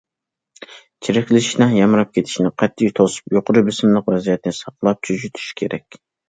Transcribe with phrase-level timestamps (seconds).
[1.07, 6.01] چىرىكلىشىشنىڭ يامراپ كېتىشىنى قەتئىي توسۇپ، يۇقىرى بېسىملىق ۋەزىيەتنى ساقلاپ، چۆچۈتۈش كېرەك.